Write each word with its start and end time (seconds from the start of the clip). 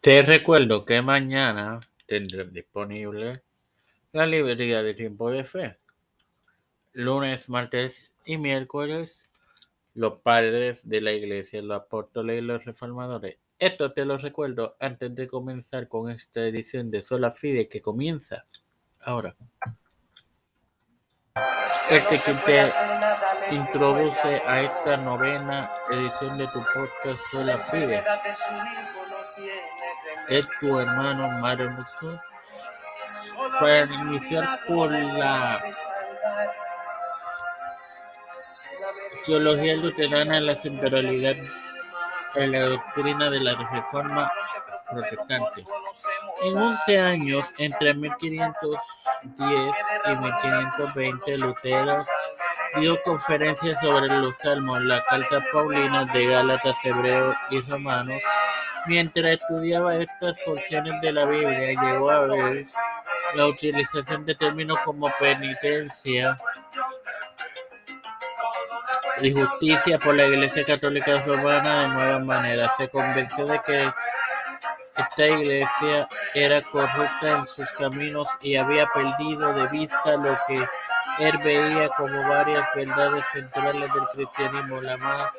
Te 0.00 0.22
recuerdo 0.22 0.86
que 0.86 1.02
mañana 1.02 1.78
tendré 2.06 2.46
disponible 2.46 3.34
la 4.12 4.24
librería 4.24 4.82
de 4.82 4.94
Tiempo 4.94 5.30
de 5.30 5.44
Fe. 5.44 5.76
Lunes, 6.94 7.50
martes 7.50 8.10
y 8.24 8.38
miércoles, 8.38 9.30
los 9.92 10.22
padres 10.22 10.88
de 10.88 11.02
la 11.02 11.12
iglesia, 11.12 11.60
los 11.60 11.76
apóstoles 11.76 12.38
y 12.38 12.40
los 12.40 12.64
reformadores. 12.64 13.36
Esto 13.58 13.92
te 13.92 14.06
lo 14.06 14.16
recuerdo 14.16 14.74
antes 14.80 15.14
de 15.14 15.28
comenzar 15.28 15.86
con 15.86 16.10
esta 16.10 16.40
edición 16.46 16.90
de 16.90 17.02
Sola 17.02 17.30
Fide 17.30 17.68
que 17.68 17.82
comienza 17.82 18.46
ahora. 19.00 19.36
Este 21.90 22.18
que 22.24 22.32
te 22.46 23.54
introduce 23.54 24.40
a 24.46 24.62
esta 24.62 24.96
novena 24.96 25.70
edición 25.90 26.38
de 26.38 26.46
tu 26.46 26.64
podcast 26.72 27.22
Sola 27.30 27.58
Fide 27.58 28.02
es 30.28 30.46
tu 30.60 30.78
hermano 30.78 31.28
Mario 31.40 31.70
Muxo. 31.70 32.20
Para 33.58 33.84
iniciar 33.84 34.60
con 34.66 35.18
la 35.18 35.60
teología 39.24 39.76
luterana 39.76 40.40
la 40.40 40.54
centralidad 40.54 41.34
en 42.34 42.52
la 42.52 42.60
doctrina 42.60 43.30
de 43.30 43.40
la 43.40 43.56
reforma 43.56 44.30
protestante. 44.90 45.64
En 46.42 46.56
11 46.56 47.00
años, 47.00 47.46
entre 47.58 47.94
1510 47.94 49.74
y 50.06 50.10
1520, 50.10 51.38
Lutero 51.38 52.04
dio 52.78 53.02
conferencias 53.02 53.80
sobre 53.80 54.06
los 54.08 54.36
salmos, 54.38 54.82
la 54.82 55.02
carta 55.04 55.38
paulina 55.52 56.04
de 56.04 56.26
Gálatas, 56.26 56.76
Hebreos 56.84 57.36
y 57.50 57.60
Romanos. 57.60 58.22
Mientras 58.86 59.32
estudiaba 59.32 59.96
estas 59.96 60.38
porciones 60.40 61.00
de 61.00 61.12
la 61.12 61.26
Biblia, 61.26 61.80
llegó 61.82 62.10
a 62.10 62.26
ver 62.26 62.64
la 63.34 63.46
utilización 63.46 64.24
de 64.24 64.34
términos 64.34 64.78
como 64.84 65.10
penitencia 65.18 66.36
y 69.22 69.32
justicia 69.32 69.98
por 69.98 70.14
la 70.14 70.26
Iglesia 70.26 70.64
Católica 70.64 71.22
Romana 71.22 71.82
de 71.82 71.88
nuevas 71.88 72.24
maneras. 72.24 72.76
Se 72.76 72.88
convenció 72.88 73.46
de 73.46 73.60
que 73.66 73.92
esta 74.96 75.26
iglesia 75.26 76.08
era 76.34 76.60
corrupta 76.62 77.38
en 77.38 77.46
sus 77.46 77.68
caminos 77.70 78.28
y 78.40 78.56
había 78.56 78.86
perdido 78.86 79.52
de 79.52 79.66
vista 79.68 80.16
lo 80.16 80.36
que 80.46 80.66
él 81.20 81.38
veía 81.44 81.88
como 81.90 82.28
varias 82.28 82.66
verdades 82.74 83.24
centrales 83.32 83.92
del 83.92 84.08
cristianismo, 84.14 84.80
la 84.80 84.96
más 84.98 85.32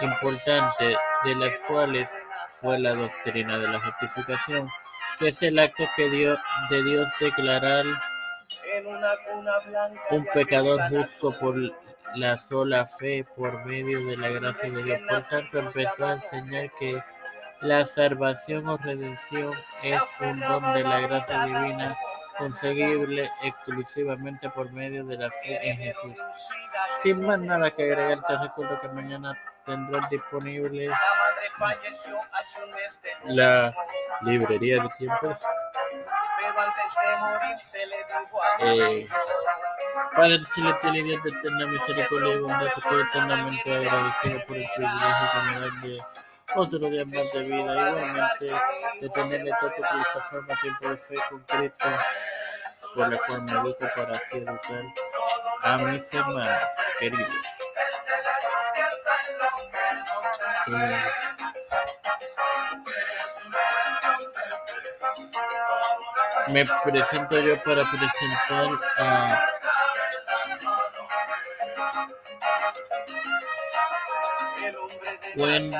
importante 0.00 0.96
de 1.24 1.34
las 1.34 1.56
cuales 1.66 2.10
fue 2.46 2.78
la 2.78 2.94
doctrina 2.94 3.58
de 3.58 3.68
la 3.68 3.80
justificación, 3.80 4.68
que 5.18 5.28
es 5.28 5.42
el 5.42 5.58
acto 5.58 5.84
que 5.96 6.08
dio, 6.10 6.36
de 6.70 6.82
Dios 6.82 7.08
declarar 7.20 7.84
un 10.10 10.26
pecador 10.32 10.80
justo 10.90 11.38
por 11.38 11.56
la 12.16 12.38
sola 12.38 12.86
fe 12.86 13.24
por 13.36 13.64
medio 13.64 14.04
de 14.06 14.16
la 14.16 14.28
gracia 14.28 14.70
de 14.70 14.84
Dios. 14.84 15.00
Por 15.08 15.22
tanto, 15.22 15.58
empezó 15.58 16.06
a 16.06 16.12
enseñar 16.12 16.70
que 16.78 17.02
la 17.62 17.86
salvación 17.86 18.68
o 18.68 18.76
redención 18.76 19.52
es 19.82 20.00
un 20.20 20.40
don 20.40 20.74
de 20.74 20.82
la 20.82 21.00
gracia 21.00 21.44
divina 21.46 21.96
conseguible 22.38 23.28
exclusivamente 23.42 24.50
por 24.50 24.70
medio 24.72 25.04
de 25.04 25.16
la 25.16 25.30
fe 25.30 25.70
en 25.70 25.76
Jesús. 25.76 26.14
Sin 27.02 27.24
más 27.24 27.38
nada 27.38 27.70
que 27.70 27.82
agregar, 27.82 28.22
te 28.26 28.36
recuerdo 28.38 28.80
que 28.80 28.88
mañana 28.88 29.38
tendrás 29.64 30.08
disponible 30.10 30.90
la 33.24 33.72
librería 34.22 34.82
de 34.82 34.88
tiempos. 34.98 35.38
Eh, 38.60 39.08
Padre 40.14 40.40
celestial 40.54 40.96
y 40.96 41.02
Dios 41.02 41.22
de 41.22 41.30
eterna 41.30 41.66
misericordia 41.66 42.34
y 42.34 42.38
bondad, 42.38 42.66
estoy 42.66 43.02
eternamente 43.02 43.74
agradecido 43.74 44.46
por 44.46 44.56
el 44.56 44.68
privilegio 44.74 45.26
que 45.32 45.88
me 45.88 46.25
otro 46.56 46.78
día 46.78 47.04
más 47.04 47.32
de 47.32 47.40
vida. 47.40 47.90
Igualmente, 47.90 48.54
de 49.00 49.08
tenerle 49.10 49.52
toda 49.60 49.74
tu 49.74 49.82
plataforma 49.82 50.60
Tiempo 50.60 50.88
de 50.88 50.96
Fe 50.96 51.14
con 51.28 51.40
Cristo, 51.40 51.88
por 52.94 53.08
la 53.08 53.18
cual 53.18 53.42
me 53.42 53.52
educo 53.52 53.86
para 53.94 54.16
así 54.16 54.38
educar 54.38 54.82
a 55.62 55.78
mis 55.78 56.14
hermanos 56.14 56.62
queridos. 56.98 57.28
Eh, 60.68 61.04
me 66.48 66.64
presento 66.84 67.38
yo 67.38 67.62
para 67.62 67.84
presentar 67.90 68.78
a 68.98 69.56
Wendy 75.36 75.76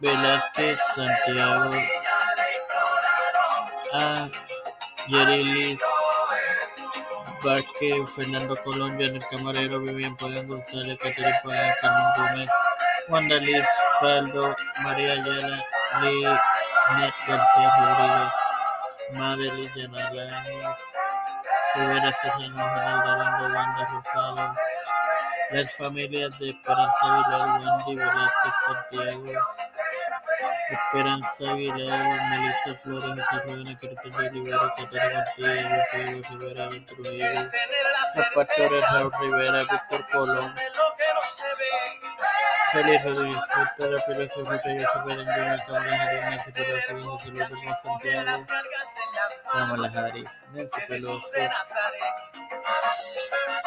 Velázquez 0.00 0.78
Santiago 0.94 1.70
a 3.92 4.28
Yerilis 5.08 5.80
Vázquez, 7.42 8.10
Fernando 8.14 8.56
Colón, 8.62 9.00
el 9.00 9.18
Camarero, 9.30 9.80
Vivian 9.80 10.16
Pagan 10.16 10.48
González, 10.48 10.96
Caterina 10.98 11.40
Pagan, 11.42 11.74
Carmen 11.80 12.06
Gómez, 12.16 12.50
Wanda 13.08 13.36
Liz 13.36 13.66
Faldo, 14.00 14.56
María 14.82 15.12
Ayala, 15.12 15.64
Lee 16.02 16.24
Net 16.98 17.14
García 17.26 17.70
Rodríguez, 17.78 18.34
Madeline 19.12 19.70
Yanalanes, 19.76 20.78
Rivera 21.74 22.12
Serrano, 22.12 22.74
Geraldo 22.74 23.10
Arando, 23.12 23.56
Wanda 23.56 23.88
Rosado, 23.92 24.54
las 25.54 25.72
familias 25.74 26.36
de 26.40 26.50
Esperanza 26.50 26.92
Aguilar, 27.02 27.60
Wendy 27.60 27.94
Velázquez 27.94 28.54
Santiago, 28.66 29.24
Esperanza 30.70 31.50
Aguilar, 31.52 32.30
Melissa 32.30 32.74
Flores, 32.82 33.24
José 33.30 33.42
Rubén 33.44 33.76
Cristian 33.76 34.32
Rivera, 34.32 34.74
Catarina 34.76 35.24
Diego 35.36 36.20
Rivera, 36.30 36.68
Trujillo, 36.68 37.26
los 38.16 38.26
pastores 38.34 38.90
Raúl 38.90 39.12
Rivera, 39.20 39.58
Víctor 39.60 40.06
Colón, 40.10 40.54
Félix 42.74 43.04
Rodríguez, 43.04 43.38
Víctor 43.56 44.04
Pérez, 44.04 44.34
Ruta 44.36 44.58
José 44.58 44.98
Berenguer, 45.06 45.60
Cámara 45.64 45.94
Harris, 46.02 46.24
Nancy 46.24 46.50
Pelosi, 46.50 47.04
José 47.04 47.30
Luis 47.30 47.48
Belmont 47.48 47.76
Santiago, 47.76 48.46
Cámara 49.52 49.92
Harris, 49.94 50.42
Nancy 50.52 50.80
Pelosi, 50.88 51.40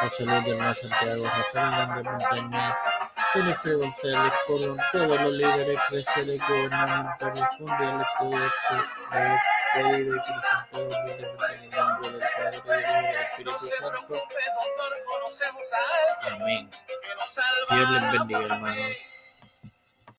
José 0.00 0.24
Luis 0.24 0.44
Belmont 0.44 0.76
Santiago, 0.76 1.24
José 1.28 1.58
Hernández 1.58 2.04
Montañez, 2.04 2.76
Jennifer 3.34 3.76
González 3.76 4.32
Colón, 4.46 4.78
todos 4.92 5.20
los 5.20 5.32
líderes 5.32 5.78
eclesiales 5.84 6.40
gubernamentales 6.48 7.60
mundiales, 7.60 8.06
todo 8.18 8.30
esto 8.32 8.74
es 9.12 9.40
pedido 9.74 10.16
y 10.16 10.20
presentado 10.20 10.82
humildemente 10.82 11.44
en 11.52 11.64
el 11.64 11.70
nombre 11.70 12.10
del 12.10 12.22
Padre, 12.36 12.50
del 12.50 12.54
Hijo 12.54 12.72
y 12.72 13.02
del 13.06 13.16
Espíritu 13.16 13.58
Santo. 13.58 14.14
Amén. 16.32 16.70
Dios 17.70 17.90
les 17.90 18.12
bendiga, 18.12 18.54
hermanos. 18.54 19.13